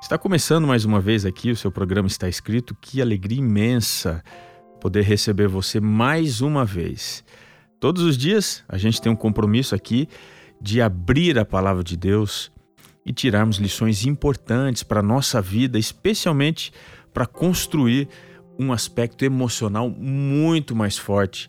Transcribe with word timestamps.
Está 0.00 0.16
começando 0.16 0.64
mais 0.64 0.84
uma 0.84 1.00
vez 1.00 1.26
aqui, 1.26 1.50
o 1.50 1.56
seu 1.56 1.72
programa 1.72 2.06
está 2.06 2.28
escrito. 2.28 2.74
Que 2.80 3.02
alegria 3.02 3.40
imensa 3.40 4.22
poder 4.80 5.02
receber 5.02 5.48
você 5.48 5.80
mais 5.80 6.40
uma 6.40 6.64
vez. 6.64 7.24
Todos 7.80 8.04
os 8.04 8.16
dias 8.16 8.64
a 8.68 8.78
gente 8.78 9.02
tem 9.02 9.10
um 9.10 9.16
compromisso 9.16 9.74
aqui 9.74 10.08
de 10.60 10.80
abrir 10.80 11.36
a 11.36 11.44
palavra 11.44 11.82
de 11.82 11.96
Deus 11.96 12.50
e 13.04 13.12
tirarmos 13.12 13.56
lições 13.56 14.06
importantes 14.06 14.84
para 14.84 15.00
a 15.00 15.02
nossa 15.02 15.42
vida, 15.42 15.78
especialmente 15.78 16.72
para 17.12 17.26
construir 17.26 18.08
um 18.56 18.72
aspecto 18.72 19.24
emocional 19.24 19.90
muito 19.90 20.76
mais 20.76 20.96
forte, 20.96 21.48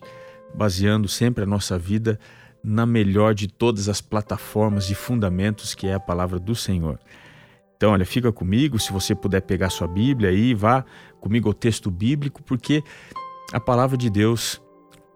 baseando 0.52 1.06
sempre 1.06 1.44
a 1.44 1.46
nossa 1.46 1.78
vida 1.78 2.18
na 2.64 2.84
melhor 2.84 3.32
de 3.32 3.46
todas 3.46 3.88
as 3.88 4.00
plataformas 4.00 4.90
e 4.90 4.94
fundamentos 4.94 5.72
que 5.72 5.86
é 5.86 5.94
a 5.94 6.00
palavra 6.00 6.38
do 6.38 6.54
Senhor. 6.54 6.98
Então, 7.80 7.92
olha, 7.92 8.04
fica 8.04 8.30
comigo, 8.30 8.78
se 8.78 8.92
você 8.92 9.14
puder 9.14 9.40
pegar 9.40 9.70
sua 9.70 9.88
Bíblia 9.88 10.28
aí, 10.28 10.52
vá 10.52 10.84
comigo 11.18 11.48
ao 11.48 11.54
texto 11.54 11.90
bíblico, 11.90 12.42
porque 12.42 12.84
a 13.54 13.58
palavra 13.58 13.96
de 13.96 14.10
Deus, 14.10 14.60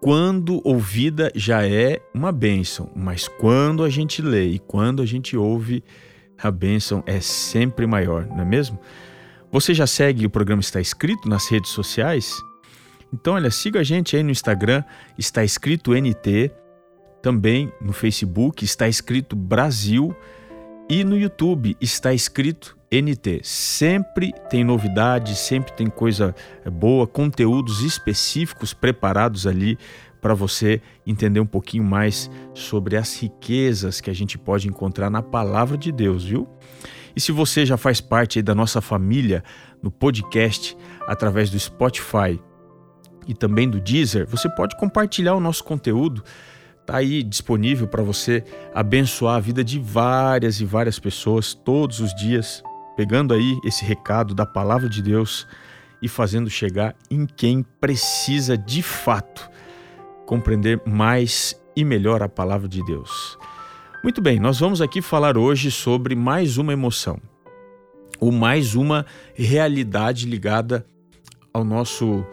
quando 0.01 0.67
ouvida, 0.67 1.31
já 1.35 1.63
é 1.63 2.01
uma 2.11 2.31
bênção, 2.31 2.89
mas 2.95 3.27
quando 3.27 3.83
a 3.83 3.89
gente 3.91 4.19
lê 4.19 4.47
e 4.47 4.57
quando 4.57 5.03
a 5.03 5.05
gente 5.05 5.37
ouve, 5.37 5.83
a 6.41 6.49
bênção 6.49 7.03
é 7.05 7.19
sempre 7.19 7.85
maior, 7.85 8.25
não 8.25 8.39
é 8.39 8.45
mesmo? 8.45 8.79
Você 9.51 9.71
já 9.71 9.85
segue 9.85 10.25
o 10.25 10.29
programa 10.31 10.59
Está 10.59 10.81
Escrito 10.81 11.29
nas 11.29 11.47
redes 11.47 11.69
sociais? 11.69 12.35
Então, 13.13 13.35
olha, 13.35 13.51
siga 13.51 13.81
a 13.81 13.83
gente 13.83 14.17
aí 14.17 14.23
no 14.23 14.31
Instagram, 14.31 14.83
está 15.19 15.43
escrito 15.43 15.93
NT, 15.93 16.49
também 17.21 17.71
no 17.79 17.93
Facebook, 17.93 18.65
está 18.65 18.87
escrito 18.87 19.35
Brasil 19.35 20.15
e 20.89 21.03
no 21.03 21.17
YouTube 21.17 21.75
está 21.81 22.13
escrito 22.13 22.77
NT. 22.91 23.41
Sempre 23.43 24.33
tem 24.49 24.63
novidade, 24.63 25.35
sempre 25.35 25.73
tem 25.73 25.87
coisa 25.87 26.35
eh, 26.63 26.69
boa, 26.69 27.07
conteúdos 27.07 27.81
específicos 27.81 28.73
preparados 28.73 29.47
ali 29.47 29.77
para 30.21 30.33
você 30.33 30.81
entender 31.05 31.39
um 31.39 31.45
pouquinho 31.45 31.83
mais 31.83 32.29
sobre 32.53 32.97
as 32.97 33.19
riquezas 33.19 33.99
que 33.99 34.09
a 34.09 34.13
gente 34.13 34.37
pode 34.37 34.67
encontrar 34.67 35.09
na 35.09 35.21
palavra 35.21 35.77
de 35.77 35.91
Deus, 35.91 36.23
viu? 36.23 36.47
E 37.15 37.21
se 37.21 37.31
você 37.31 37.65
já 37.65 37.77
faz 37.77 38.01
parte 38.01 38.41
da 38.41 38.53
nossa 38.53 38.81
família 38.81 39.43
no 39.81 39.89
podcast 39.89 40.77
através 41.07 41.49
do 41.49 41.59
Spotify 41.59 42.39
e 43.27 43.33
também 43.33 43.69
do 43.69 43.79
Deezer, 43.79 44.27
você 44.27 44.49
pode 44.49 44.77
compartilhar 44.77 45.33
o 45.35 45.39
nosso 45.39 45.63
conteúdo 45.63 46.23
Está 46.85 46.97
aí 46.97 47.23
disponível 47.23 47.87
para 47.87 48.03
você 48.03 48.43
abençoar 48.71 49.37
a 49.37 49.39
vida 49.39 49.63
de 49.63 49.79
várias 49.79 50.61
e 50.61 50.65
várias 50.65 50.99
pessoas 50.99 51.51
todos 51.51 51.99
os 51.99 52.13
dias, 52.13 52.61
pegando 52.95 53.33
aí 53.33 53.59
esse 53.65 53.83
recado 53.83 54.35
da 54.35 54.45
palavra 54.45 54.87
de 54.87 55.01
Deus 55.01 55.47
e 55.99 56.07
fazendo 56.07 56.47
chegar 56.47 56.95
em 57.09 57.25
quem 57.25 57.63
precisa 57.81 58.55
de 58.55 58.83
fato 58.83 59.49
compreender 60.27 60.79
mais 60.85 61.59
e 61.75 61.83
melhor 61.83 62.21
a 62.21 62.29
palavra 62.29 62.67
de 62.67 62.85
Deus. 62.85 63.35
Muito 64.03 64.21
bem, 64.21 64.39
nós 64.39 64.59
vamos 64.59 64.79
aqui 64.79 65.01
falar 65.01 65.39
hoje 65.39 65.71
sobre 65.71 66.13
mais 66.13 66.59
uma 66.59 66.71
emoção, 66.71 67.19
ou 68.19 68.31
mais 68.31 68.75
uma 68.75 69.07
realidade 69.33 70.27
ligada 70.27 70.85
ao 71.51 71.63
nosso 71.63 72.23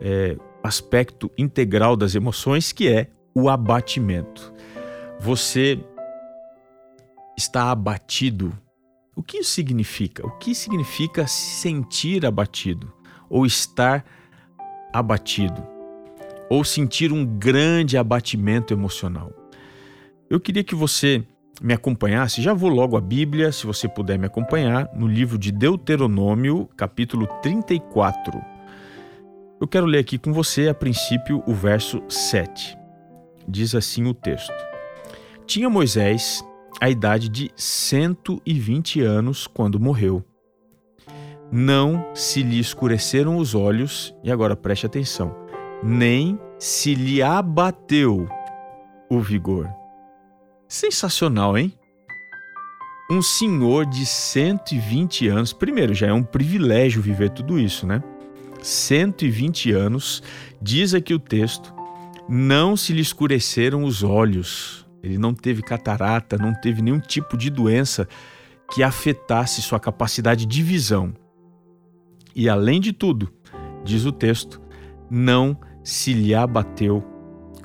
é, 0.00 0.36
aspecto 0.64 1.30
integral 1.38 1.94
das 1.94 2.16
emoções, 2.16 2.72
que 2.72 2.88
é 2.88 3.08
o 3.34 3.48
abatimento. 3.48 4.52
Você 5.18 5.78
está 7.36 7.70
abatido. 7.70 8.56
O 9.14 9.22
que 9.22 9.38
isso 9.38 9.50
significa? 9.50 10.26
O 10.26 10.30
que 10.38 10.54
significa 10.54 11.26
se 11.26 11.60
sentir 11.60 12.24
abatido 12.24 12.92
ou 13.28 13.44
estar 13.44 14.04
abatido 14.92 15.62
ou 16.48 16.64
sentir 16.64 17.12
um 17.12 17.24
grande 17.24 17.96
abatimento 17.96 18.72
emocional? 18.72 19.32
Eu 20.28 20.40
queria 20.40 20.64
que 20.64 20.74
você 20.74 21.24
me 21.60 21.74
acompanhasse, 21.74 22.40
já 22.40 22.54
vou 22.54 22.70
logo 22.70 22.96
à 22.96 23.00
Bíblia, 23.00 23.52
se 23.52 23.66
você 23.66 23.86
puder 23.86 24.18
me 24.18 24.26
acompanhar, 24.26 24.88
no 24.94 25.06
livro 25.06 25.36
de 25.36 25.52
Deuteronômio, 25.52 26.66
capítulo 26.76 27.26
34. 27.42 28.40
Eu 29.60 29.68
quero 29.68 29.84
ler 29.84 29.98
aqui 29.98 30.16
com 30.16 30.32
você, 30.32 30.68
a 30.68 30.74
princípio, 30.74 31.42
o 31.46 31.52
verso 31.52 32.02
7 32.08 32.79
diz 33.50 33.74
assim 33.74 34.06
o 34.06 34.14
texto: 34.14 34.54
Tinha 35.46 35.68
Moisés 35.68 36.44
a 36.80 36.88
idade 36.88 37.28
de 37.28 37.50
120 37.56 39.02
anos 39.02 39.46
quando 39.46 39.78
morreu. 39.78 40.24
Não 41.52 42.14
se 42.14 42.42
lhe 42.42 42.60
escureceram 42.60 43.36
os 43.36 43.54
olhos, 43.54 44.14
e 44.22 44.30
agora 44.30 44.56
preste 44.56 44.86
atenção, 44.86 45.34
nem 45.82 46.38
se 46.58 46.94
lhe 46.94 47.20
abateu 47.20 48.28
o 49.10 49.20
vigor. 49.20 49.68
Sensacional, 50.68 51.58
hein? 51.58 51.74
Um 53.10 53.20
senhor 53.20 53.84
de 53.86 54.06
120 54.06 55.26
anos, 55.26 55.52
primeiro, 55.52 55.92
já 55.92 56.06
é 56.06 56.12
um 56.12 56.22
privilégio 56.22 57.02
viver 57.02 57.30
tudo 57.30 57.58
isso, 57.58 57.84
né? 57.84 58.00
120 58.62 59.72
anos, 59.72 60.22
diz 60.62 60.94
aqui 60.94 61.12
o 61.12 61.18
texto, 61.18 61.74
não 62.30 62.76
se 62.76 62.92
lhe 62.92 63.00
escureceram 63.00 63.82
os 63.82 64.04
olhos. 64.04 64.86
Ele 65.02 65.18
não 65.18 65.34
teve 65.34 65.62
catarata, 65.62 66.38
não 66.38 66.54
teve 66.54 66.80
nenhum 66.80 67.00
tipo 67.00 67.36
de 67.36 67.50
doença 67.50 68.06
que 68.72 68.84
afetasse 68.84 69.60
sua 69.60 69.80
capacidade 69.80 70.46
de 70.46 70.62
visão. 70.62 71.12
E 72.32 72.48
além 72.48 72.80
de 72.80 72.92
tudo, 72.92 73.32
diz 73.82 74.04
o 74.04 74.12
texto, 74.12 74.60
não 75.10 75.58
se 75.82 76.12
lhe 76.12 76.32
abateu 76.32 77.02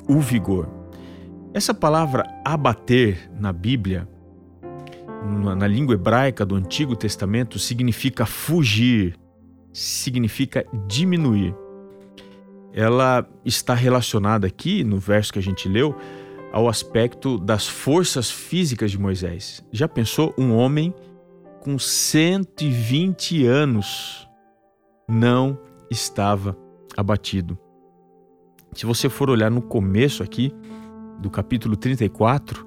o 0.07 0.19
vigor. 0.19 0.67
Essa 1.53 1.73
palavra 1.73 2.25
abater 2.43 3.29
na 3.39 3.53
Bíblia, 3.53 4.09
na 5.55 5.67
língua 5.67 5.93
hebraica 5.93 6.43
do 6.43 6.55
Antigo 6.55 6.95
Testamento, 6.95 7.59
significa 7.59 8.25
fugir, 8.25 9.15
significa 9.71 10.65
diminuir 10.87 11.53
ela 12.75 13.25
está 13.45 13.73
relacionada 13.73 14.45
aqui, 14.45 14.83
no 14.83 14.99
verso 14.99 15.31
que 15.31 15.39
a 15.39 15.41
gente 15.41 15.69
leu, 15.69 15.95
ao 16.51 16.67
aspecto 16.67 17.37
das 17.37 17.65
forças 17.65 18.29
físicas 18.29 18.91
de 18.91 18.99
Moisés. 18.99 19.65
Já 19.71 19.87
pensou 19.87 20.35
um 20.37 20.53
homem 20.53 20.93
com 21.61 21.79
120 21.79 23.45
anos 23.45 24.27
não 25.07 25.57
estava 25.89 26.57
abatido? 26.97 27.57
Se 28.73 28.85
você 28.85 29.07
for 29.07 29.29
olhar 29.29 29.49
no 29.49 29.61
começo 29.61 30.21
aqui 30.21 30.53
do 31.21 31.29
capítulo 31.29 31.77
34, 31.77 32.65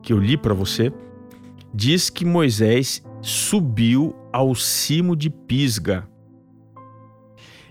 que 0.00 0.12
eu 0.12 0.18
li 0.18 0.36
para 0.36 0.54
você, 0.54 0.92
diz 1.74 2.08
que 2.08 2.24
Moisés 2.24 3.02
subiu 3.20 4.14
ao 4.32 4.54
cimo 4.54 5.16
de 5.16 5.28
Pisga. 5.28 6.08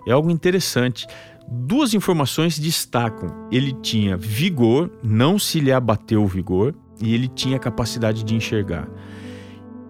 É 0.06 0.12
algo 0.12 0.30
interessante. 0.30 1.08
Duas 1.52 1.94
informações 1.94 2.60
destacam: 2.60 3.48
ele 3.52 3.74
tinha 3.82 4.16
vigor, 4.16 4.92
não 5.04 5.40
se 5.40 5.60
lhe 5.60 5.72
abateu 5.72 6.24
o 6.24 6.28
vigor, 6.28 6.76
e 7.02 7.14
ele 7.14 7.28
tinha 7.28 7.58
capacidade 7.58 8.24
de 8.24 8.36
enxergar. 8.36 8.88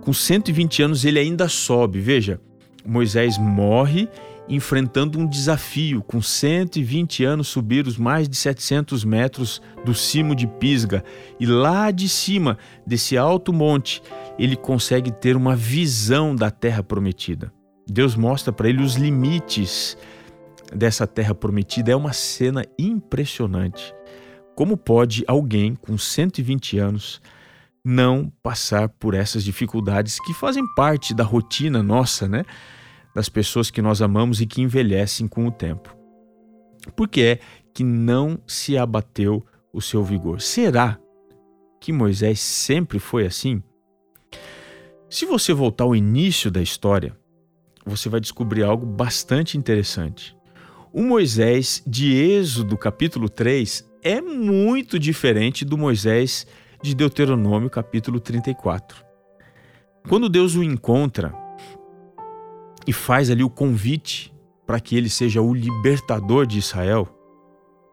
Com 0.01 0.13
120 0.13 0.81
anos 0.83 1.03
ele 1.03 1.19
ainda 1.19 1.49
sobe. 1.49 1.99
Veja, 1.99 2.39
Moisés 2.85 3.37
morre 3.37 4.07
enfrentando 4.47 5.19
um 5.19 5.27
desafio. 5.27 6.01
Com 6.01 6.21
120 6.21 7.23
anos, 7.23 7.49
subir 7.49 7.85
os 7.85 7.97
mais 7.97 8.27
de 8.27 8.35
700 8.35 9.03
metros 9.03 9.61
do 9.85 9.93
cimo 9.93 10.33
de 10.33 10.47
Pisga. 10.47 11.03
E 11.39 11.45
lá 11.45 11.91
de 11.91 12.07
cima, 12.07 12.57
desse 12.87 13.17
alto 13.17 13.53
monte, 13.53 14.01
ele 14.39 14.55
consegue 14.55 15.11
ter 15.11 15.35
uma 15.35 15.55
visão 15.55 16.35
da 16.35 16.49
terra 16.49 16.81
prometida. 16.81 17.51
Deus 17.87 18.15
mostra 18.15 18.53
para 18.53 18.69
ele 18.69 18.81
os 18.81 18.95
limites 18.95 19.97
dessa 20.73 21.07
terra 21.07 21.33
prometida 21.33 21.91
é 21.91 21.95
uma 21.95 22.13
cena 22.13 22.63
impressionante. 22.77 23.93
Como 24.55 24.77
pode 24.77 25.23
alguém 25.27 25.75
com 25.75 25.97
120 25.97 26.77
anos 26.77 27.21
não 27.83 28.31
passar 28.43 28.89
por 28.89 29.13
essas 29.13 29.43
dificuldades 29.43 30.19
que 30.19 30.33
fazem 30.33 30.65
parte 30.75 31.13
da 31.13 31.23
rotina 31.23 31.81
nossa, 31.81 32.27
né? 32.27 32.43
Das 33.15 33.29
pessoas 33.29 33.71
que 33.71 33.81
nós 33.81 34.01
amamos 34.01 34.41
e 34.41 34.45
que 34.45 34.61
envelhecem 34.61 35.27
com 35.27 35.47
o 35.47 35.51
tempo. 35.51 35.95
Por 36.95 37.07
que 37.07 37.21
é 37.21 37.39
que 37.73 37.83
não 37.83 38.39
se 38.45 38.77
abateu 38.77 39.45
o 39.73 39.81
seu 39.81 40.03
vigor? 40.03 40.41
Será 40.41 40.99
que 41.79 41.93
Moisés 41.93 42.39
sempre 42.39 42.99
foi 42.99 43.25
assim? 43.25 43.63
Se 45.09 45.25
você 45.25 45.53
voltar 45.53 45.85
ao 45.85 45.95
início 45.95 46.51
da 46.51 46.61
história, 46.61 47.17
você 47.85 48.09
vai 48.09 48.19
descobrir 48.19 48.63
algo 48.63 48.85
bastante 48.85 49.57
interessante. 49.57 50.37
O 50.91 51.03
Moisés 51.03 51.83
de 51.85 52.15
Êxodo, 52.15 52.75
capítulo 52.75 53.29
3, 53.29 53.87
é 54.01 54.19
muito 54.19 54.97
diferente 54.97 55.63
do 55.63 55.77
Moisés 55.77 56.47
de 56.81 56.95
Deuteronômio, 56.95 57.69
capítulo 57.69 58.19
34. 58.19 59.05
Quando 60.07 60.27
Deus 60.27 60.55
o 60.55 60.63
encontra 60.63 61.31
e 62.87 62.91
faz 62.91 63.29
ali 63.29 63.43
o 63.43 63.51
convite 63.51 64.33
para 64.65 64.79
que 64.79 64.97
ele 64.97 65.09
seja 65.09 65.43
o 65.43 65.53
libertador 65.53 66.47
de 66.47 66.57
Israel, 66.57 67.07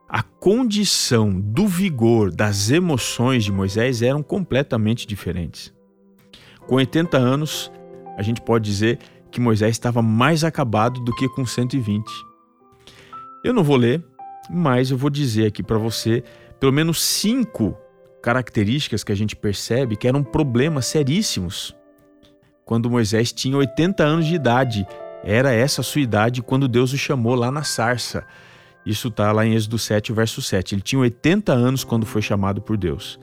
a 0.08 0.22
condição 0.22 1.38
do 1.38 1.66
vigor 1.66 2.30
das 2.30 2.70
emoções 2.70 3.44
de 3.44 3.52
Moisés 3.52 4.00
eram 4.00 4.22
completamente 4.22 5.06
diferentes. 5.06 5.70
Com 6.66 6.76
80 6.76 7.18
anos, 7.18 7.70
a 8.16 8.22
gente 8.22 8.40
pode 8.40 8.64
dizer 8.64 8.98
que 9.30 9.38
Moisés 9.38 9.72
estava 9.72 10.00
mais 10.00 10.44
acabado 10.44 10.98
do 11.00 11.14
que 11.14 11.28
com 11.28 11.44
120. 11.44 12.35
Eu 13.46 13.52
não 13.52 13.62
vou 13.62 13.76
ler, 13.76 14.04
mas 14.50 14.90
eu 14.90 14.98
vou 14.98 15.08
dizer 15.08 15.46
aqui 15.46 15.62
para 15.62 15.78
você 15.78 16.24
pelo 16.58 16.72
menos 16.72 17.00
cinco 17.00 17.78
características 18.20 19.04
que 19.04 19.12
a 19.12 19.14
gente 19.14 19.36
percebe 19.36 19.94
que 19.94 20.08
eram 20.08 20.20
problemas 20.20 20.86
seríssimos 20.86 21.72
quando 22.64 22.90
Moisés 22.90 23.32
tinha 23.32 23.56
80 23.56 24.02
anos 24.02 24.26
de 24.26 24.34
idade. 24.34 24.84
Era 25.22 25.52
essa 25.52 25.80
a 25.80 25.84
sua 25.84 26.00
idade 26.00 26.42
quando 26.42 26.66
Deus 26.66 26.92
o 26.92 26.98
chamou 26.98 27.36
lá 27.36 27.52
na 27.52 27.62
sarça. 27.62 28.26
Isso 28.84 29.06
está 29.06 29.30
lá 29.30 29.46
em 29.46 29.54
Êxodo 29.54 29.78
7, 29.78 30.12
verso 30.12 30.42
7. 30.42 30.74
Ele 30.74 30.82
tinha 30.82 30.98
80 30.98 31.52
anos 31.52 31.84
quando 31.84 32.04
foi 32.04 32.22
chamado 32.22 32.60
por 32.60 32.76
Deus. 32.76 33.16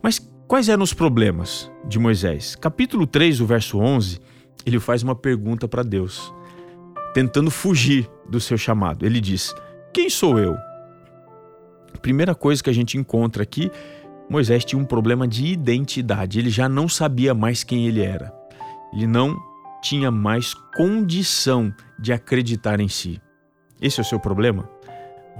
Mas 0.00 0.20
quais 0.46 0.68
eram 0.68 0.84
os 0.84 0.94
problemas 0.94 1.68
de 1.84 1.98
Moisés? 1.98 2.54
Capítulo 2.54 3.04
3, 3.04 3.40
o 3.40 3.46
verso 3.46 3.80
11, 3.80 4.20
ele 4.64 4.78
faz 4.78 5.02
uma 5.02 5.16
pergunta 5.16 5.66
para 5.66 5.82
Deus, 5.82 6.32
tentando 7.16 7.50
fugir 7.50 8.10
do 8.28 8.38
seu 8.38 8.58
chamado. 8.58 9.06
Ele 9.06 9.22
diz: 9.22 9.54
Quem 9.90 10.10
sou 10.10 10.38
eu? 10.38 10.54
Primeira 12.02 12.34
coisa 12.34 12.62
que 12.62 12.68
a 12.68 12.74
gente 12.74 12.98
encontra 12.98 13.42
aqui, 13.42 13.70
Moisés 14.28 14.66
tinha 14.66 14.78
um 14.78 14.84
problema 14.84 15.26
de 15.26 15.46
identidade. 15.46 16.38
Ele 16.38 16.50
já 16.50 16.68
não 16.68 16.86
sabia 16.86 17.32
mais 17.32 17.64
quem 17.64 17.86
ele 17.86 18.02
era. 18.02 18.30
Ele 18.92 19.06
não 19.06 19.34
tinha 19.80 20.10
mais 20.10 20.52
condição 20.76 21.72
de 21.98 22.12
acreditar 22.12 22.80
em 22.80 22.88
si. 22.88 23.18
Esse 23.80 23.98
é 23.98 24.02
o 24.02 24.06
seu 24.06 24.20
problema? 24.20 24.68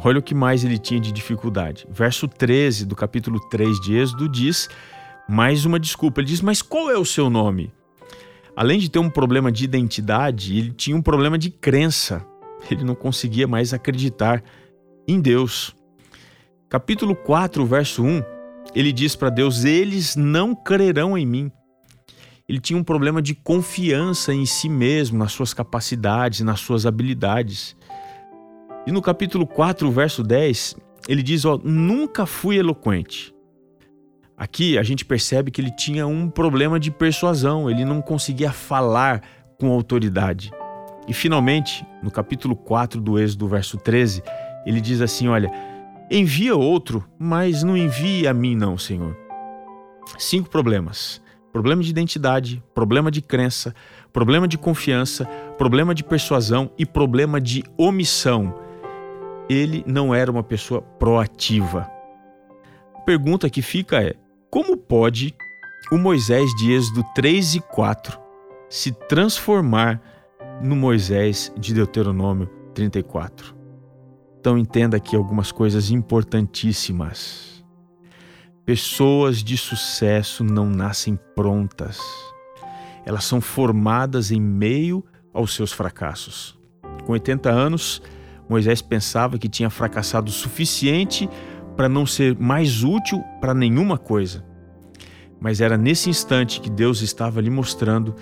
Olha 0.02 0.18
o 0.18 0.22
que 0.22 0.34
mais 0.34 0.64
ele 0.64 0.78
tinha 0.78 0.98
de 0.98 1.12
dificuldade. 1.12 1.86
Verso 1.90 2.26
13 2.26 2.86
do 2.86 2.96
capítulo 2.96 3.38
3 3.50 3.78
de 3.80 3.96
Êxodo 3.98 4.30
diz 4.30 4.66
mais 5.28 5.66
uma 5.66 5.78
desculpa. 5.78 6.22
Ele 6.22 6.28
diz: 6.28 6.40
Mas 6.40 6.62
qual 6.62 6.90
é 6.90 6.96
o 6.96 7.04
seu 7.04 7.28
nome? 7.28 7.70
Além 8.56 8.78
de 8.78 8.90
ter 8.90 8.98
um 8.98 9.10
problema 9.10 9.52
de 9.52 9.64
identidade, 9.64 10.56
ele 10.56 10.72
tinha 10.72 10.96
um 10.96 11.02
problema 11.02 11.36
de 11.36 11.50
crença. 11.50 12.26
Ele 12.70 12.84
não 12.84 12.94
conseguia 12.94 13.46
mais 13.46 13.74
acreditar 13.74 14.42
em 15.06 15.20
Deus. 15.20 15.76
Capítulo 16.66 17.14
4, 17.14 17.66
verso 17.66 18.02
1, 18.02 18.22
ele 18.74 18.92
diz 18.92 19.14
para 19.14 19.28
Deus: 19.28 19.64
Eles 19.64 20.16
não 20.16 20.54
crerão 20.54 21.18
em 21.18 21.26
mim. 21.26 21.52
Ele 22.48 22.58
tinha 22.58 22.78
um 22.78 22.82
problema 22.82 23.20
de 23.20 23.34
confiança 23.34 24.32
em 24.32 24.46
si 24.46 24.70
mesmo, 24.70 25.18
nas 25.18 25.32
suas 25.32 25.52
capacidades, 25.52 26.40
nas 26.40 26.60
suas 26.60 26.86
habilidades. 26.86 27.76
E 28.86 28.92
no 28.92 29.02
capítulo 29.02 29.46
4, 29.46 29.90
verso 29.90 30.22
10, 30.22 30.76
ele 31.06 31.22
diz: 31.22 31.44
Ó, 31.44 31.60
nunca 31.62 32.24
fui 32.24 32.56
eloquente. 32.56 33.35
Aqui 34.36 34.76
a 34.78 34.82
gente 34.82 35.04
percebe 35.04 35.50
que 35.50 35.60
ele 35.60 35.70
tinha 35.70 36.06
um 36.06 36.28
problema 36.28 36.78
de 36.78 36.90
persuasão, 36.90 37.70
ele 37.70 37.84
não 37.84 38.02
conseguia 38.02 38.52
falar 38.52 39.22
com 39.58 39.70
autoridade. 39.70 40.50
E 41.08 41.14
finalmente, 41.14 41.86
no 42.02 42.10
capítulo 42.10 42.54
4 42.54 43.00
do 43.00 43.18
Êxodo, 43.18 43.48
verso 43.48 43.78
13, 43.78 44.22
ele 44.66 44.80
diz 44.80 45.00
assim: 45.00 45.28
Olha, 45.28 45.50
envia 46.10 46.54
outro, 46.54 47.04
mas 47.18 47.62
não 47.62 47.76
envie 47.76 48.26
a 48.26 48.34
mim, 48.34 48.54
não, 48.54 48.76
Senhor. 48.76 49.16
Cinco 50.18 50.50
problemas: 50.50 51.22
problema 51.52 51.82
de 51.82 51.90
identidade, 51.90 52.62
problema 52.74 53.10
de 53.10 53.22
crença, 53.22 53.74
problema 54.12 54.46
de 54.46 54.58
confiança, 54.58 55.24
problema 55.56 55.94
de 55.94 56.04
persuasão 56.04 56.70
e 56.76 56.84
problema 56.84 57.40
de 57.40 57.64
omissão 57.78 58.66
ele 59.48 59.84
não 59.86 60.14
era 60.14 60.30
uma 60.30 60.42
pessoa 60.42 60.82
proativa. 60.82 61.90
A 62.94 63.00
pergunta 63.00 63.48
que 63.48 63.62
fica 63.62 64.02
é: 64.02 64.14
como 64.56 64.74
pode 64.74 65.36
o 65.92 65.98
Moisés 65.98 66.48
de 66.54 66.72
Êxodo 66.72 67.04
3 67.14 67.56
e 67.56 67.60
4 67.60 68.18
se 68.70 68.90
transformar 68.90 70.00
no 70.62 70.74
Moisés 70.74 71.52
de 71.58 71.74
Deuteronômio 71.74 72.48
34? 72.72 73.54
Então 74.40 74.56
entenda 74.56 74.96
aqui 74.96 75.14
algumas 75.14 75.52
coisas 75.52 75.90
importantíssimas. 75.90 77.62
Pessoas 78.64 79.44
de 79.44 79.58
sucesso 79.58 80.42
não 80.42 80.70
nascem 80.70 81.18
prontas. 81.34 82.00
Elas 83.04 83.24
são 83.24 83.42
formadas 83.42 84.30
em 84.30 84.40
meio 84.40 85.04
aos 85.34 85.54
seus 85.54 85.70
fracassos. 85.70 86.58
Com 87.04 87.12
80 87.12 87.50
anos, 87.50 88.00
Moisés 88.48 88.80
pensava 88.80 89.36
que 89.36 89.50
tinha 89.50 89.68
fracassado 89.68 90.30
o 90.30 90.34
suficiente 90.34 91.28
para 91.76 91.88
não 91.88 92.06
ser 92.06 92.36
mais 92.38 92.82
útil 92.82 93.22
para 93.40 93.52
nenhuma 93.52 93.98
coisa. 93.98 94.44
Mas 95.38 95.60
era 95.60 95.76
nesse 95.76 96.08
instante 96.08 96.60
que 96.60 96.70
Deus 96.70 97.02
estava 97.02 97.40
lhe 97.40 97.50
mostrando 97.50 98.14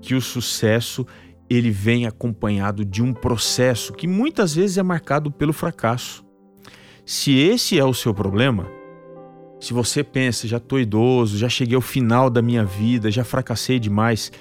que 0.00 0.14
o 0.14 0.20
sucesso 0.20 1.06
ele 1.48 1.70
vem 1.70 2.06
acompanhado 2.06 2.84
de 2.84 3.02
um 3.02 3.12
processo 3.12 3.92
que 3.92 4.06
muitas 4.06 4.54
vezes 4.54 4.78
é 4.78 4.82
marcado 4.82 5.30
pelo 5.30 5.52
fracasso. 5.52 6.24
Se 7.04 7.38
esse 7.38 7.78
é 7.78 7.84
o 7.84 7.94
seu 7.94 8.12
problema, 8.12 8.66
se 9.60 9.72
você 9.72 10.02
pensa, 10.02 10.48
já 10.48 10.56
estou 10.56 10.80
idoso, 10.80 11.38
já 11.38 11.48
cheguei 11.48 11.76
ao 11.76 11.80
final 11.80 12.28
da 12.28 12.42
minha 12.42 12.64
vida, 12.64 13.10
já 13.10 13.22
fracassei 13.22 13.78
demais, 13.78 14.32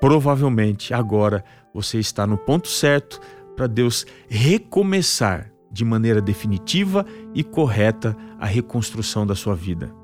provavelmente 0.00 0.94
agora 0.94 1.44
você 1.74 1.98
está 1.98 2.26
no 2.26 2.38
ponto 2.38 2.68
certo 2.68 3.20
para 3.54 3.66
Deus 3.66 4.06
recomeçar 4.28 5.52
de 5.70 5.84
maneira 5.84 6.20
definitiva 6.20 7.04
e 7.34 7.44
correta 7.44 8.16
a 8.38 8.46
reconstrução 8.46 9.26
da 9.26 9.34
sua 9.34 9.54
vida. 9.54 9.94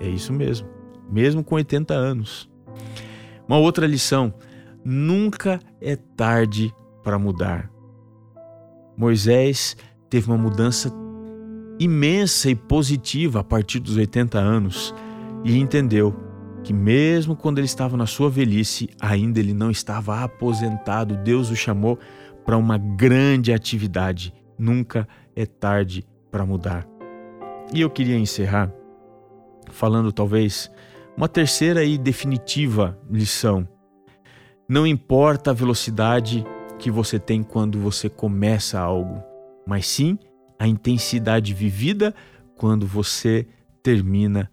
É 0.00 0.08
isso 0.08 0.32
mesmo, 0.32 0.68
mesmo 1.10 1.44
com 1.44 1.56
80 1.56 1.92
anos. 1.94 2.48
Uma 3.46 3.58
outra 3.58 3.86
lição: 3.86 4.32
nunca 4.84 5.60
é 5.80 5.96
tarde 5.96 6.74
para 7.02 7.18
mudar. 7.18 7.70
Moisés 8.96 9.76
teve 10.10 10.28
uma 10.28 10.38
mudança 10.38 10.92
imensa 11.78 12.50
e 12.50 12.54
positiva 12.54 13.40
a 13.40 13.44
partir 13.44 13.78
dos 13.78 13.96
80 13.96 14.38
anos 14.38 14.94
e 15.44 15.56
entendeu 15.56 16.14
que, 16.64 16.72
mesmo 16.72 17.36
quando 17.36 17.58
ele 17.58 17.66
estava 17.66 17.96
na 17.96 18.06
sua 18.06 18.28
velhice, 18.28 18.90
ainda 19.00 19.38
ele 19.38 19.54
não 19.54 19.70
estava 19.70 20.22
aposentado. 20.22 21.16
Deus 21.16 21.50
o 21.50 21.56
chamou 21.56 21.98
para 22.44 22.56
uma 22.56 22.76
grande 22.76 23.52
atividade. 23.52 24.34
Nunca 24.58 25.06
é 25.34 25.46
tarde 25.46 26.06
para 26.30 26.44
mudar. 26.44 26.86
E 27.72 27.80
eu 27.80 27.90
queria 27.90 28.18
encerrar 28.18 28.72
falando 29.70 30.12
talvez 30.12 30.70
uma 31.16 31.28
terceira 31.28 31.84
e 31.84 31.98
definitiva 31.98 32.98
lição. 33.10 33.68
Não 34.68 34.86
importa 34.86 35.50
a 35.50 35.54
velocidade 35.54 36.44
que 36.78 36.90
você 36.90 37.18
tem 37.18 37.42
quando 37.42 37.78
você 37.78 38.08
começa 38.08 38.78
algo, 38.78 39.22
mas 39.66 39.86
sim 39.86 40.18
a 40.58 40.66
intensidade 40.66 41.54
vivida 41.54 42.14
quando 42.56 42.86
você 42.86 43.46
termina 43.82 44.50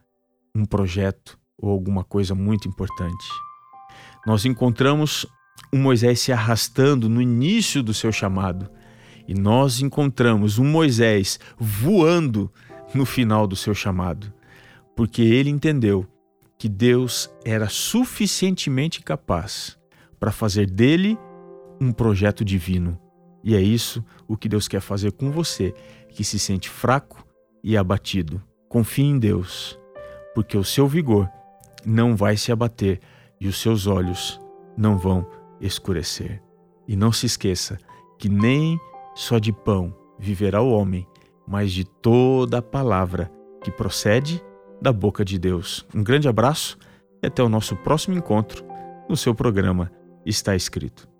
um 0.55 0.65
projeto 0.65 1.37
ou 1.57 1.69
alguma 1.69 2.03
coisa 2.03 2.33
muito 2.33 2.67
importante. 2.67 3.25
Nós 4.25 4.45
encontramos 4.45 5.25
um 5.73 5.79
Moisés 5.79 6.19
se 6.19 6.31
arrastando 6.31 7.09
no 7.09 7.21
início 7.21 7.83
do 7.83 7.93
seu 7.93 8.11
chamado. 8.11 8.69
E 9.27 9.33
nós 9.33 9.81
encontramos 9.81 10.59
um 10.59 10.65
Moisés 10.65 11.39
voando 11.57 12.51
no 12.93 13.05
final 13.05 13.47
do 13.47 13.55
seu 13.55 13.73
chamado, 13.73 14.33
porque 14.95 15.21
ele 15.21 15.49
entendeu 15.49 16.05
que 16.57 16.69
Deus 16.69 17.29
era 17.43 17.67
suficientemente 17.67 19.01
capaz 19.01 19.77
para 20.19 20.31
fazer 20.31 20.69
dele 20.69 21.17
um 21.81 21.91
projeto 21.91 22.45
divino. 22.45 22.99
E 23.43 23.55
é 23.55 23.61
isso 23.61 24.03
o 24.27 24.37
que 24.37 24.49
Deus 24.49 24.67
quer 24.67 24.81
fazer 24.81 25.11
com 25.11 25.31
você, 25.31 25.73
que 26.09 26.23
se 26.23 26.39
sente 26.39 26.69
fraco 26.69 27.25
e 27.63 27.75
abatido. 27.75 28.41
Confie 28.69 29.03
em 29.03 29.19
Deus, 29.19 29.77
porque 30.33 30.57
o 30.57 30.63
seu 30.63 30.87
vigor 30.87 31.29
não 31.85 32.15
vai 32.15 32.37
se 32.37 32.51
abater 32.51 32.99
e 33.39 33.47
os 33.47 33.61
seus 33.61 33.85
olhos 33.85 34.39
não 34.77 34.97
vão 34.97 35.27
escurecer. 35.61 36.41
E 36.87 36.95
não 36.95 37.11
se 37.11 37.25
esqueça 37.25 37.77
que 38.17 38.29
nem 38.29 38.79
só 39.15 39.39
de 39.39 39.51
pão 39.51 39.95
viverá 40.19 40.61
o 40.61 40.71
homem, 40.71 41.07
mas 41.47 41.71
de 41.71 41.85
toda 41.85 42.59
a 42.59 42.61
palavra 42.61 43.31
que 43.63 43.71
procede 43.71 44.43
da 44.81 44.91
boca 44.91 45.23
de 45.23 45.39
Deus. 45.39 45.85
Um 45.95 46.03
grande 46.03 46.27
abraço 46.27 46.77
e 47.23 47.27
até 47.27 47.41
o 47.41 47.49
nosso 47.49 47.75
próximo 47.77 48.17
encontro 48.17 48.63
no 49.09 49.15
seu 49.15 49.33
programa 49.33 49.91
Está 50.25 50.55
Escrito. 50.55 51.14